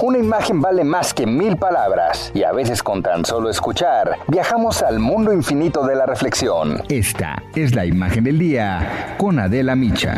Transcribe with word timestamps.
Una 0.00 0.18
imagen 0.18 0.60
vale 0.60 0.84
más 0.84 1.12
que 1.12 1.26
mil 1.26 1.56
palabras 1.56 2.30
y 2.32 2.44
a 2.44 2.52
veces 2.52 2.84
con 2.84 3.02
tan 3.02 3.24
solo 3.24 3.50
escuchar 3.50 4.18
viajamos 4.28 4.82
al 4.82 5.00
mundo 5.00 5.32
infinito 5.32 5.84
de 5.84 5.96
la 5.96 6.06
reflexión. 6.06 6.84
Esta 6.88 7.42
es 7.56 7.74
la 7.74 7.84
imagen 7.84 8.22
del 8.22 8.38
día 8.38 9.16
con 9.18 9.40
Adela 9.40 9.74
Micha. 9.74 10.16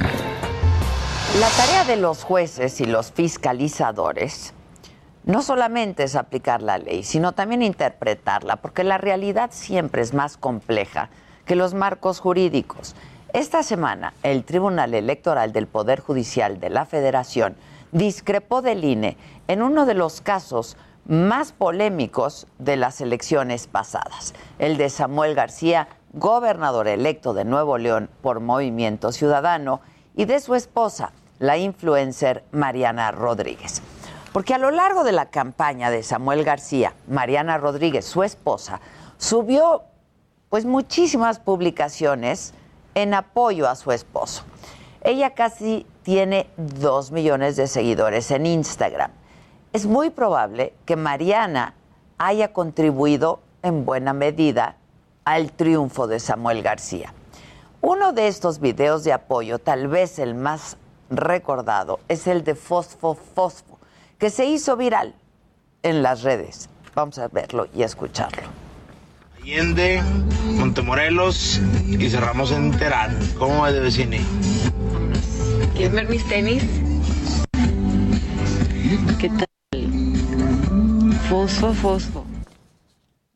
La 1.40 1.48
tarea 1.56 1.84
de 1.86 1.96
los 1.96 2.24
jueces 2.24 2.78
y 2.82 2.84
los 2.84 3.10
fiscalizadores 3.12 4.52
no 5.24 5.40
solamente 5.40 6.02
es 6.02 6.14
aplicar 6.14 6.60
la 6.60 6.76
ley, 6.76 7.02
sino 7.02 7.32
también 7.32 7.62
interpretarla, 7.62 8.56
porque 8.56 8.84
la 8.84 8.98
realidad 8.98 9.48
siempre 9.50 10.02
es 10.02 10.12
más 10.12 10.36
compleja 10.36 11.08
que 11.46 11.56
los 11.56 11.72
marcos 11.72 12.20
jurídicos. 12.20 12.94
Esta 13.32 13.62
semana, 13.62 14.12
el 14.22 14.44
Tribunal 14.44 14.92
Electoral 14.92 15.52
del 15.52 15.68
Poder 15.68 16.00
Judicial 16.00 16.60
de 16.60 16.68
la 16.68 16.84
Federación 16.84 17.56
discrepó 17.92 18.62
del 18.62 18.84
INE 18.84 19.16
en 19.48 19.62
uno 19.62 19.86
de 19.86 19.94
los 19.94 20.20
casos 20.20 20.76
más 21.06 21.52
polémicos 21.52 22.46
de 22.58 22.76
las 22.76 23.00
elecciones 23.00 23.66
pasadas, 23.66 24.34
el 24.58 24.76
de 24.76 24.90
Samuel 24.90 25.34
García, 25.34 25.88
gobernador 26.12 26.88
electo 26.88 27.34
de 27.34 27.44
Nuevo 27.44 27.78
León 27.78 28.10
por 28.22 28.40
Movimiento 28.40 29.12
Ciudadano, 29.12 29.80
y 30.14 30.24
de 30.24 30.40
su 30.40 30.54
esposa, 30.54 31.12
la 31.38 31.56
influencer 31.56 32.44
Mariana 32.52 33.10
Rodríguez. 33.10 33.82
Porque 34.32 34.54
a 34.54 34.58
lo 34.58 34.70
largo 34.70 35.02
de 35.02 35.12
la 35.12 35.26
campaña 35.26 35.90
de 35.90 36.02
Samuel 36.02 36.44
García, 36.44 36.94
Mariana 37.08 37.58
Rodríguez, 37.58 38.04
su 38.04 38.22
esposa, 38.22 38.80
subió 39.18 39.82
pues 40.48 40.64
muchísimas 40.64 41.38
publicaciones 41.38 42.52
en 42.94 43.14
apoyo 43.14 43.68
a 43.68 43.76
su 43.76 43.92
esposo. 43.92 44.44
Ella 45.02 45.30
casi 45.30 45.86
tiene 46.10 46.48
dos 46.56 47.12
millones 47.12 47.54
de 47.54 47.68
seguidores 47.68 48.32
en 48.32 48.44
Instagram. 48.44 49.12
Es 49.72 49.86
muy 49.86 50.10
probable 50.10 50.74
que 50.84 50.96
Mariana 50.96 51.74
haya 52.18 52.52
contribuido 52.52 53.38
en 53.62 53.84
buena 53.84 54.12
medida 54.12 54.74
al 55.24 55.52
triunfo 55.52 56.08
de 56.08 56.18
Samuel 56.18 56.64
García. 56.64 57.14
Uno 57.80 58.12
de 58.12 58.26
estos 58.26 58.58
videos 58.58 59.04
de 59.04 59.12
apoyo, 59.12 59.60
tal 59.60 59.86
vez 59.86 60.18
el 60.18 60.34
más 60.34 60.76
recordado, 61.10 62.00
es 62.08 62.26
el 62.26 62.42
de 62.42 62.56
Fosfo 62.56 63.14
Fosfo, 63.14 63.78
que 64.18 64.30
se 64.30 64.46
hizo 64.46 64.76
viral 64.76 65.14
en 65.84 66.02
las 66.02 66.24
redes. 66.24 66.68
Vamos 66.92 67.20
a 67.20 67.28
verlo 67.28 67.68
y 67.72 67.84
escucharlo. 67.84 68.48
Allende, 69.40 70.02
Montemorelos 70.56 71.60
y 71.86 72.10
cerramos 72.10 72.50
en 72.50 72.76
Terán. 72.76 73.16
¿Cómo 73.38 73.60
va 73.60 73.70
de 73.70 73.78
vecine? 73.78 74.20
¿Quieres 75.80 75.94
ver 75.94 76.10
mis 76.10 76.28
tenis? 76.28 76.62
¿Qué 79.18 79.30
tal? 79.30 79.46
Fosfo, 81.30 81.72
fosfo. 81.72 82.26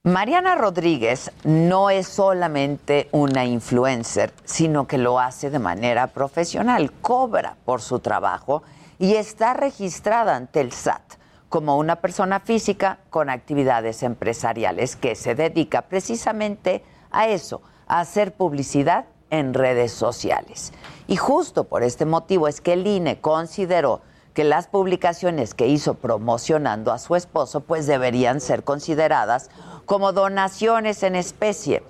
Mariana 0.03 0.55
Rodríguez 0.55 1.33
no 1.45 1.89
es 1.89 2.07
solamente 2.07 3.09
una 3.13 3.47
influencer, 3.47 4.35
sino 4.45 4.87
que 4.87 4.99
lo 4.99 5.19
hace 5.19 5.49
de 5.49 5.59
manera 5.59 6.09
profesional, 6.09 6.93
cobra 7.01 7.57
por 7.65 7.81
su 7.81 8.01
trabajo 8.01 8.63
y 8.99 9.15
está 9.15 9.55
registrada 9.55 10.37
ante 10.37 10.61
el 10.61 10.73
SAT 10.73 11.15
como 11.49 11.79
una 11.79 11.97
persona 11.97 12.41
física 12.41 12.99
con 13.09 13.31
actividades 13.31 14.03
empresariales 14.03 14.97
que 14.97 15.15
se 15.15 15.35
dedica 15.35 15.81
precisamente 15.81 16.85
a 17.11 17.27
eso, 17.27 17.63
a 17.87 18.01
hacer 18.01 18.35
publicidad 18.35 19.07
en 19.39 19.55
redes 19.55 19.93
sociales. 19.93 20.73
Y 21.07 21.17
justo 21.17 21.65
por 21.65 21.83
este 21.83 22.07
motivo 22.07 22.49
es 22.49 22.61
que 22.61 22.73
el 22.73 22.87
INE 22.87 23.21
consideró 23.21 24.01
que 24.33 24.45
las 24.45 24.67
publicaciones 24.67 25.55
que 25.55 25.69
hizo 25.69 25.95
promocionando 25.95 26.93
a 26.93 26.99
su 26.99 27.15
esposo 27.15 27.61
pues 27.61 27.87
deberían 27.87 28.41
ser 28.41 28.65
consideradas 28.65 29.51
como 29.87 30.13
donaciones 30.13 31.03
en 31.03 31.15
especie 31.15 31.83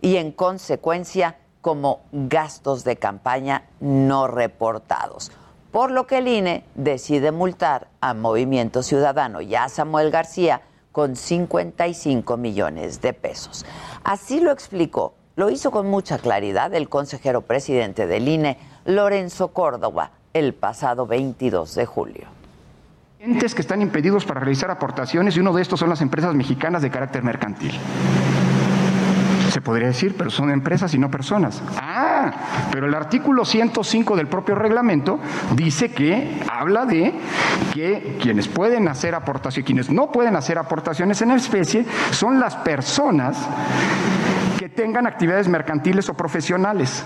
y 0.00 0.16
en 0.16 0.30
consecuencia 0.30 1.38
como 1.60 2.00
gastos 2.12 2.84
de 2.84 2.96
campaña 2.96 3.64
no 3.80 4.28
reportados. 4.28 5.32
Por 5.72 5.90
lo 5.90 6.06
que 6.06 6.18
el 6.18 6.28
INE 6.28 6.64
decide 6.76 7.32
multar 7.32 7.88
a 8.00 8.14
Movimiento 8.14 8.82
Ciudadano 8.82 9.40
y 9.40 9.54
a 9.54 9.68
Samuel 9.68 10.10
García 10.10 10.62
con 10.92 11.14
55 11.14 12.36
millones 12.36 13.00
de 13.00 13.12
pesos. 13.12 13.66
Así 14.04 14.40
lo 14.40 14.50
explicó, 14.50 15.14
lo 15.38 15.50
hizo 15.50 15.70
con 15.70 15.86
mucha 15.86 16.18
claridad 16.18 16.74
el 16.74 16.88
consejero 16.88 17.42
presidente 17.42 18.08
del 18.08 18.26
INE, 18.26 18.58
Lorenzo 18.84 19.48
Córdoba, 19.48 20.10
el 20.34 20.52
pasado 20.52 21.06
22 21.06 21.76
de 21.76 21.86
julio. 21.86 22.26
Entes 23.20 23.54
que 23.54 23.62
están 23.62 23.80
impedidos 23.80 24.24
para 24.24 24.40
realizar 24.40 24.68
aportaciones 24.68 25.36
y 25.36 25.40
uno 25.40 25.52
de 25.52 25.62
estos 25.62 25.78
son 25.78 25.90
las 25.90 26.00
empresas 26.00 26.34
mexicanas 26.34 26.82
de 26.82 26.90
carácter 26.90 27.22
mercantil. 27.22 27.70
Se 29.52 29.60
podría 29.60 29.86
decir, 29.86 30.16
pero 30.18 30.28
son 30.28 30.50
empresas 30.50 30.92
y 30.94 30.98
no 30.98 31.08
personas. 31.08 31.62
Ah, 31.76 32.32
pero 32.72 32.88
el 32.88 32.94
artículo 32.94 33.44
105 33.44 34.16
del 34.16 34.26
propio 34.26 34.56
reglamento 34.56 35.20
dice 35.54 35.92
que 35.92 36.42
habla 36.50 36.84
de 36.84 37.14
que 37.72 38.18
quienes 38.20 38.48
pueden 38.48 38.88
hacer 38.88 39.14
aportaciones, 39.14 39.64
quienes 39.64 39.88
no 39.88 40.10
pueden 40.10 40.34
hacer 40.34 40.58
aportaciones 40.58 41.22
en 41.22 41.30
especie, 41.30 41.86
son 42.10 42.40
las 42.40 42.56
personas 42.56 43.36
tengan 44.68 45.06
actividades 45.06 45.48
mercantiles 45.48 46.08
o 46.08 46.14
profesionales. 46.14 47.04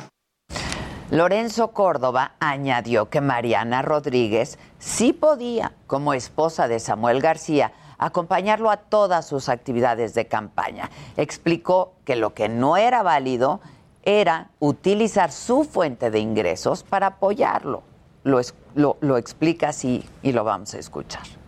Lorenzo 1.10 1.72
Córdoba 1.72 2.32
añadió 2.40 3.10
que 3.10 3.20
Mariana 3.20 3.82
Rodríguez 3.82 4.58
sí 4.78 5.12
podía, 5.12 5.72
como 5.86 6.14
esposa 6.14 6.68
de 6.68 6.80
Samuel 6.80 7.20
García, 7.20 7.72
acompañarlo 7.98 8.70
a 8.70 8.78
todas 8.78 9.26
sus 9.26 9.48
actividades 9.50 10.14
de 10.14 10.26
campaña. 10.26 10.90
Explicó 11.18 11.92
que 12.06 12.16
lo 12.16 12.32
que 12.32 12.48
no 12.48 12.78
era 12.78 13.02
válido 13.02 13.60
era 14.02 14.50
utilizar 14.58 15.30
su 15.30 15.64
fuente 15.64 16.10
de 16.10 16.18
ingresos 16.18 16.82
para 16.82 17.08
apoyarlo. 17.08 17.82
Lo, 18.24 18.40
lo, 18.74 18.96
lo 19.00 19.18
explica 19.18 19.68
así 19.68 20.08
y 20.22 20.32
lo 20.32 20.44
vamos 20.44 20.74
a 20.74 20.78
escuchar. 20.78 21.41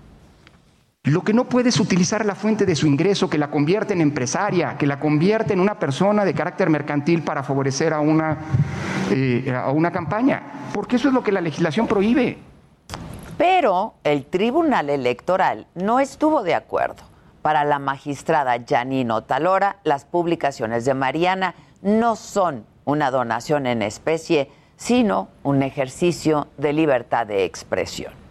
Lo 1.06 1.20
que 1.20 1.34
no 1.34 1.44
puede 1.44 1.68
es 1.68 1.78
utilizar 1.80 2.24
la 2.24 2.34
fuente 2.34 2.64
de 2.64 2.74
su 2.74 2.86
ingreso, 2.86 3.28
que 3.28 3.36
la 3.36 3.50
convierte 3.50 3.92
en 3.92 4.00
empresaria, 4.00 4.78
que 4.78 4.86
la 4.86 4.98
convierte 4.98 5.52
en 5.52 5.60
una 5.60 5.78
persona 5.78 6.24
de 6.24 6.32
carácter 6.32 6.70
mercantil 6.70 7.22
para 7.22 7.42
favorecer 7.42 7.92
a 7.92 8.00
una, 8.00 8.38
eh, 9.10 9.54
a 9.54 9.70
una 9.70 9.90
campaña, 9.90 10.70
porque 10.72 10.96
eso 10.96 11.08
es 11.08 11.14
lo 11.14 11.22
que 11.22 11.30
la 11.30 11.42
legislación 11.42 11.86
prohíbe. 11.86 12.38
Pero 13.36 13.96
el 14.02 14.24
Tribunal 14.24 14.88
Electoral 14.88 15.66
no 15.74 16.00
estuvo 16.00 16.42
de 16.42 16.54
acuerdo. 16.54 17.02
Para 17.42 17.64
la 17.64 17.78
magistrada 17.78 18.56
Janino 18.66 19.24
Talora, 19.24 19.76
las 19.84 20.06
publicaciones 20.06 20.86
de 20.86 20.94
Mariana 20.94 21.54
no 21.82 22.16
son 22.16 22.64
una 22.86 23.10
donación 23.10 23.66
en 23.66 23.82
especie, 23.82 24.50
sino 24.78 25.28
un 25.42 25.62
ejercicio 25.62 26.48
de 26.56 26.72
libertad 26.72 27.26
de 27.26 27.44
expresión 27.44 28.23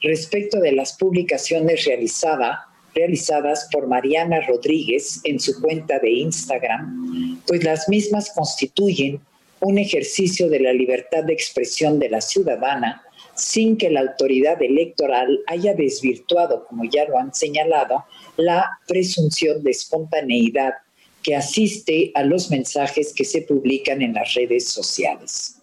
respecto 0.00 0.60
de 0.60 0.72
las 0.72 0.94
publicaciones 0.94 1.84
realizada, 1.84 2.66
realizadas 2.94 3.68
por 3.70 3.86
Mariana 3.86 4.40
Rodríguez 4.46 5.20
en 5.24 5.38
su 5.38 5.60
cuenta 5.60 5.98
de 5.98 6.10
Instagram, 6.10 7.40
pues 7.46 7.62
las 7.64 7.88
mismas 7.88 8.32
constituyen 8.34 9.20
un 9.60 9.78
ejercicio 9.78 10.48
de 10.48 10.60
la 10.60 10.72
libertad 10.72 11.24
de 11.24 11.34
expresión 11.34 11.98
de 11.98 12.08
la 12.08 12.20
ciudadana 12.20 13.02
sin 13.34 13.76
que 13.76 13.90
la 13.90 14.00
autoridad 14.00 14.60
electoral 14.60 15.40
haya 15.46 15.74
desvirtuado, 15.74 16.66
como 16.66 16.84
ya 16.84 17.06
lo 17.06 17.18
han 17.18 17.34
señalado, 17.34 18.04
la 18.36 18.78
presunción 18.86 19.62
de 19.62 19.70
espontaneidad 19.70 20.74
que 21.22 21.36
asiste 21.36 22.12
a 22.14 22.22
los 22.22 22.50
mensajes 22.50 23.12
que 23.14 23.24
se 23.24 23.42
publican 23.42 24.02
en 24.02 24.14
las 24.14 24.34
redes 24.34 24.68
sociales. 24.68 25.59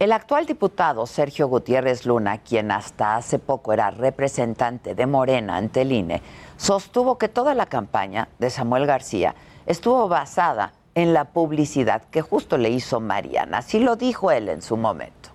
El 0.00 0.10
actual 0.10 0.44
diputado 0.44 1.06
Sergio 1.06 1.46
Gutiérrez 1.46 2.04
Luna, 2.04 2.38
quien 2.38 2.72
hasta 2.72 3.14
hace 3.14 3.38
poco 3.38 3.72
era 3.72 3.92
representante 3.92 4.96
de 4.96 5.06
Morena 5.06 5.56
ante 5.56 5.82
el 5.82 5.92
INE, 5.92 6.20
sostuvo 6.56 7.16
que 7.16 7.28
toda 7.28 7.54
la 7.54 7.66
campaña 7.66 8.28
de 8.40 8.50
Samuel 8.50 8.86
García 8.86 9.36
estuvo 9.66 10.08
basada 10.08 10.72
en 10.96 11.14
la 11.14 11.26
publicidad 11.26 12.02
que 12.10 12.22
justo 12.22 12.58
le 12.58 12.70
hizo 12.70 13.00
Mariana. 13.00 13.58
Así 13.58 13.78
lo 13.78 13.94
dijo 13.94 14.32
él 14.32 14.48
en 14.48 14.62
su 14.62 14.76
momento. 14.76 15.30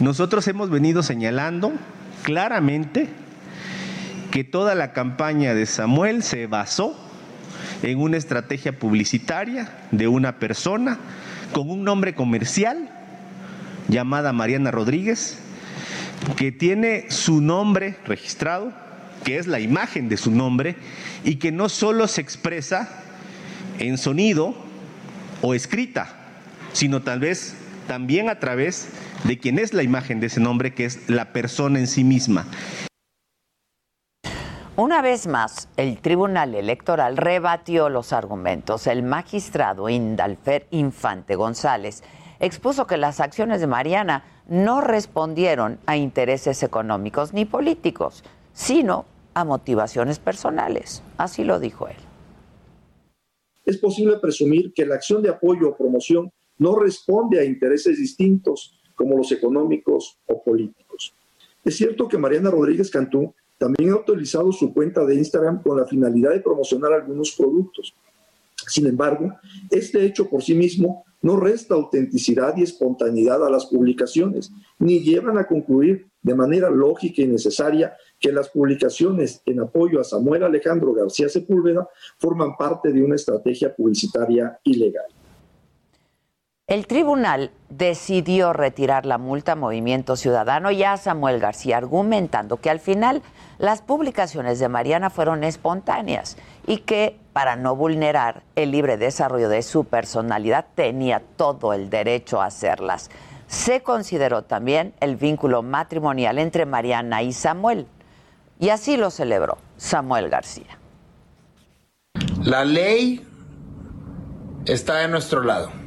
Nosotros 0.00 0.48
hemos 0.48 0.70
venido 0.70 1.02
señalando 1.02 1.72
claramente 2.22 3.10
que 4.30 4.42
toda 4.42 4.74
la 4.74 4.94
campaña 4.94 5.52
de 5.52 5.66
Samuel 5.66 6.22
se 6.22 6.46
basó 6.46 6.94
en 7.82 8.00
una 8.00 8.16
estrategia 8.16 8.78
publicitaria 8.78 9.70
de 9.90 10.08
una 10.08 10.38
persona 10.38 10.98
con 11.52 11.70
un 11.70 11.84
nombre 11.84 12.14
comercial 12.14 12.88
llamada 13.88 14.32
Mariana 14.32 14.70
Rodríguez, 14.70 15.38
que 16.36 16.52
tiene 16.52 17.10
su 17.10 17.40
nombre 17.40 17.96
registrado, 18.06 18.72
que 19.24 19.38
es 19.38 19.46
la 19.46 19.60
imagen 19.60 20.08
de 20.08 20.16
su 20.16 20.30
nombre, 20.30 20.76
y 21.24 21.36
que 21.36 21.52
no 21.52 21.68
solo 21.68 22.06
se 22.08 22.20
expresa 22.20 22.88
en 23.78 23.98
sonido 23.98 24.54
o 25.42 25.54
escrita, 25.54 26.14
sino 26.72 27.02
tal 27.02 27.20
vez 27.20 27.54
también 27.86 28.28
a 28.28 28.38
través 28.38 28.88
de 29.24 29.38
quien 29.38 29.58
es 29.58 29.72
la 29.72 29.82
imagen 29.82 30.20
de 30.20 30.28
ese 30.28 30.40
nombre, 30.40 30.74
que 30.74 30.84
es 30.84 31.08
la 31.08 31.32
persona 31.32 31.78
en 31.78 31.86
sí 31.86 32.04
misma. 32.04 32.46
Una 34.80 35.02
vez 35.02 35.26
más, 35.26 35.68
el 35.76 35.98
Tribunal 35.98 36.54
Electoral 36.54 37.18
rebatió 37.18 37.90
los 37.90 38.14
argumentos. 38.14 38.86
El 38.86 39.02
magistrado 39.02 39.90
Indalfer 39.90 40.68
Infante 40.70 41.36
González 41.36 42.02
expuso 42.38 42.86
que 42.86 42.96
las 42.96 43.20
acciones 43.20 43.60
de 43.60 43.66
Mariana 43.66 44.24
no 44.48 44.80
respondieron 44.80 45.78
a 45.84 45.98
intereses 45.98 46.62
económicos 46.62 47.34
ni 47.34 47.44
políticos, 47.44 48.24
sino 48.54 49.04
a 49.34 49.44
motivaciones 49.44 50.18
personales. 50.18 51.02
Así 51.18 51.44
lo 51.44 51.60
dijo 51.60 51.86
él. 51.86 51.96
Es 53.66 53.76
posible 53.76 54.16
presumir 54.16 54.72
que 54.72 54.86
la 54.86 54.94
acción 54.94 55.22
de 55.22 55.28
apoyo 55.28 55.68
o 55.68 55.76
promoción 55.76 56.32
no 56.56 56.74
responde 56.78 57.38
a 57.38 57.44
intereses 57.44 57.98
distintos 57.98 58.80
como 58.94 59.18
los 59.18 59.30
económicos 59.30 60.16
o 60.24 60.42
políticos. 60.42 61.14
Es 61.62 61.76
cierto 61.76 62.08
que 62.08 62.16
Mariana 62.16 62.50
Rodríguez 62.50 62.90
Cantú 62.90 63.34
también 63.60 63.90
ha 63.90 63.96
utilizado 63.96 64.50
su 64.52 64.72
cuenta 64.72 65.04
de 65.04 65.16
Instagram 65.16 65.62
con 65.62 65.76
la 65.76 65.86
finalidad 65.86 66.30
de 66.30 66.40
promocionar 66.40 66.94
algunos 66.94 67.32
productos. 67.32 67.94
Sin 68.66 68.86
embargo, 68.86 69.34
este 69.70 70.02
hecho 70.02 70.30
por 70.30 70.42
sí 70.42 70.54
mismo 70.54 71.04
no 71.20 71.36
resta 71.36 71.74
autenticidad 71.74 72.56
y 72.56 72.62
espontaneidad 72.62 73.44
a 73.46 73.50
las 73.50 73.66
publicaciones, 73.66 74.50
ni 74.78 75.00
llevan 75.00 75.36
a 75.36 75.46
concluir 75.46 76.06
de 76.22 76.34
manera 76.34 76.70
lógica 76.70 77.20
y 77.20 77.26
necesaria 77.26 77.94
que 78.18 78.32
las 78.32 78.48
publicaciones 78.48 79.42
en 79.44 79.60
apoyo 79.60 80.00
a 80.00 80.04
Samuel 80.04 80.44
Alejandro 80.44 80.94
García 80.94 81.28
Sepúlveda 81.28 81.86
forman 82.16 82.56
parte 82.56 82.90
de 82.90 83.02
una 83.02 83.16
estrategia 83.16 83.76
publicitaria 83.76 84.58
ilegal. 84.64 85.19
El 86.70 86.86
tribunal 86.86 87.50
decidió 87.68 88.52
retirar 88.52 89.04
la 89.04 89.18
multa 89.18 89.52
a 89.52 89.56
Movimiento 89.56 90.14
Ciudadano 90.14 90.70
y 90.70 90.84
a 90.84 90.96
Samuel 90.96 91.40
García, 91.40 91.76
argumentando 91.78 92.58
que 92.58 92.70
al 92.70 92.78
final 92.78 93.22
las 93.58 93.82
publicaciones 93.82 94.60
de 94.60 94.68
Mariana 94.68 95.10
fueron 95.10 95.42
espontáneas 95.42 96.36
y 96.68 96.76
que 96.76 97.18
para 97.32 97.56
no 97.56 97.74
vulnerar 97.74 98.44
el 98.54 98.70
libre 98.70 98.98
desarrollo 98.98 99.48
de 99.48 99.62
su 99.62 99.84
personalidad 99.84 100.64
tenía 100.76 101.20
todo 101.36 101.72
el 101.72 101.90
derecho 101.90 102.40
a 102.40 102.46
hacerlas. 102.46 103.10
Se 103.48 103.82
consideró 103.82 104.42
también 104.42 104.94
el 105.00 105.16
vínculo 105.16 105.64
matrimonial 105.64 106.38
entre 106.38 106.66
Mariana 106.66 107.24
y 107.24 107.32
Samuel 107.32 107.88
y 108.60 108.68
así 108.68 108.96
lo 108.96 109.10
celebró 109.10 109.58
Samuel 109.76 110.28
García. 110.28 110.78
La 112.44 112.64
ley 112.64 113.26
está 114.66 114.98
de 114.98 115.08
nuestro 115.08 115.42
lado 115.42 115.79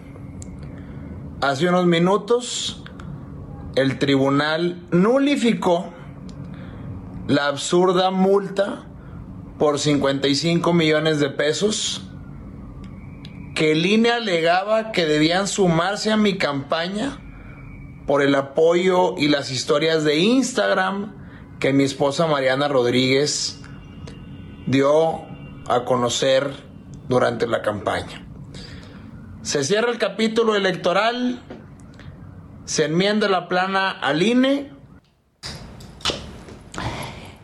hace 1.43 1.67
unos 1.67 1.85
minutos 1.85 2.81
el 3.75 3.99
tribunal 3.99 4.81
nulificó 4.91 5.91
la 7.27 7.47
absurda 7.47 8.11
multa 8.11 8.85
por 9.59 9.77
55 9.77 10.71
millones 10.71 11.19
de 11.19 11.29
pesos 11.29 12.01
que 13.55 13.73
INE 13.73 14.11
alegaba 14.11 14.93
que 14.93 15.05
debían 15.05 15.49
sumarse 15.49 16.13
a 16.13 16.17
mi 16.17 16.37
campaña 16.37 17.19
por 18.07 18.21
el 18.21 18.35
apoyo 18.35 19.17
y 19.17 19.27
las 19.27 19.51
historias 19.51 20.05
de 20.05 20.19
Instagram 20.19 21.13
que 21.59 21.73
mi 21.73 21.83
esposa 21.83 22.25
Mariana 22.25 22.69
Rodríguez 22.69 23.61
dio 24.65 25.25
a 25.67 25.83
conocer 25.83 26.51
durante 27.09 27.47
la 27.47 27.61
campaña. 27.61 28.32
Se 29.43 29.65
cierra 29.65 29.91
el 29.91 29.97
capítulo 29.97 30.55
electoral, 30.55 31.41
se 32.63 32.85
enmienda 32.85 33.27
la 33.27 33.49
plana 33.49 33.91
al 33.91 34.23
INE. 34.23 34.71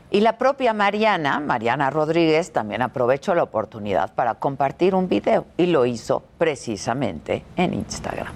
Y 0.10 0.22
la 0.22 0.38
propia 0.38 0.74
Mariana, 0.74 1.42
Mariana 1.42 1.90
Rodríguez, 1.90 2.54
también 2.54 2.81
aprovechó 2.81 3.36
la 3.36 3.44
oportunidad 3.44 4.16
para 4.16 4.36
compartir 4.36 4.96
un 4.96 5.10
video 5.10 5.46
y 5.57 5.66
lo 5.66 5.86
hizo 5.86 6.24
precisamente 6.38 7.44
en 7.57 7.74
Instagram. 7.74 8.34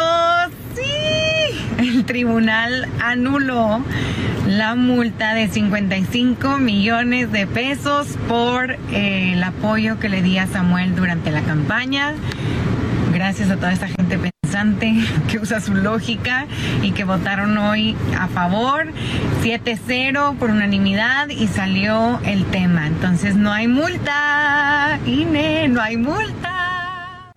¡Oh, 0.00 0.46
sí! 0.74 0.82
El 1.78 2.04
tribunal 2.04 2.88
anuló 3.00 3.80
la 4.48 4.74
multa 4.74 5.34
de 5.34 5.48
55 5.48 6.58
millones 6.58 7.30
de 7.30 7.46
pesos 7.46 8.08
por 8.28 8.72
eh, 8.72 9.34
el 9.34 9.42
apoyo 9.44 10.00
que 10.00 10.08
le 10.08 10.20
di 10.20 10.38
a 10.38 10.46
Samuel 10.48 10.96
durante 10.96 11.30
la 11.30 11.42
campaña. 11.42 12.14
Gracias 13.16 13.50
a 13.50 13.56
toda 13.56 13.72
esta 13.72 13.88
gente 13.88 14.18
pensante 14.18 14.92
que 15.30 15.38
usa 15.38 15.58
su 15.62 15.72
lógica 15.72 16.46
y 16.82 16.92
que 16.92 17.04
votaron 17.04 17.56
hoy 17.56 17.96
a 18.14 18.28
favor. 18.28 18.88
7-0 19.40 20.36
por 20.36 20.50
unanimidad 20.50 21.28
y 21.30 21.48
salió 21.48 22.20
el 22.26 22.44
tema. 22.50 22.86
Entonces 22.86 23.34
no 23.34 23.50
hay 23.50 23.68
multa, 23.68 25.00
INE, 25.06 25.66
no 25.68 25.80
hay 25.80 25.96
multa. 25.96 27.32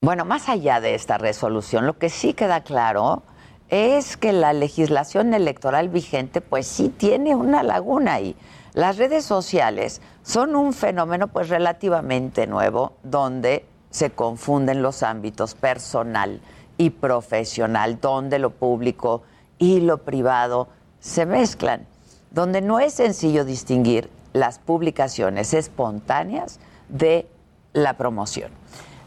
Bueno, 0.00 0.24
más 0.24 0.48
allá 0.48 0.80
de 0.80 0.94
esta 0.94 1.18
resolución, 1.18 1.84
lo 1.84 1.98
que 1.98 2.08
sí 2.08 2.32
queda 2.32 2.62
claro 2.62 3.24
es 3.68 4.16
que 4.16 4.32
la 4.32 4.54
legislación 4.54 5.34
electoral 5.34 5.90
vigente 5.90 6.40
pues 6.40 6.66
sí 6.66 6.88
tiene 6.88 7.34
una 7.34 7.62
laguna 7.62 8.14
ahí. 8.14 8.36
Las 8.72 8.96
redes 8.96 9.26
sociales 9.26 10.00
son 10.22 10.56
un 10.56 10.72
fenómeno 10.72 11.28
pues 11.28 11.50
relativamente 11.50 12.46
nuevo 12.46 12.96
donde 13.02 13.66
se 13.92 14.10
confunden 14.10 14.82
los 14.82 15.04
ámbitos 15.04 15.54
personal 15.54 16.40
y 16.78 16.90
profesional, 16.90 18.00
donde 18.00 18.40
lo 18.40 18.50
público 18.50 19.22
y 19.58 19.80
lo 19.80 19.98
privado 19.98 20.68
se 20.98 21.26
mezclan, 21.26 21.86
donde 22.30 22.60
no 22.60 22.80
es 22.80 22.94
sencillo 22.94 23.44
distinguir 23.44 24.10
las 24.32 24.58
publicaciones 24.58 25.54
espontáneas 25.54 26.58
de 26.88 27.28
la 27.72 27.96
promoción. 27.96 28.50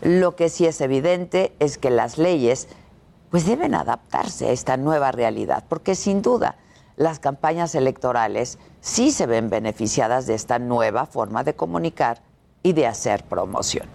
Lo 0.01 0.35
que 0.35 0.49
sí 0.49 0.65
es 0.65 0.79
evidente 0.81 1.53
es 1.59 1.77
que 1.77 1.89
las 1.89 2.17
leyes 2.17 2.67
pues 3.31 3.45
deben 3.45 3.73
adaptarse 3.73 4.47
a 4.47 4.51
esta 4.51 4.77
nueva 4.77 5.11
realidad, 5.11 5.63
porque 5.67 5.95
sin 5.95 6.21
duda 6.21 6.55
las 6.95 7.19
campañas 7.19 7.75
electorales 7.75 8.59
sí 8.81 9.11
se 9.11 9.25
ven 9.25 9.49
beneficiadas 9.49 10.27
de 10.27 10.35
esta 10.35 10.59
nueva 10.59 11.05
forma 11.05 11.43
de 11.43 11.55
comunicar 11.55 12.21
y 12.63 12.73
de 12.73 12.87
hacer 12.87 13.23
promoción. 13.23 13.94